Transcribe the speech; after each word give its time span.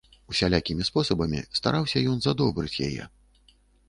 Усялякімі 0.31 0.85
спосабамі 0.87 1.41
стараўся 1.59 2.03
ён 2.13 2.17
задобрыць 2.27 2.81
яе. 2.87 3.03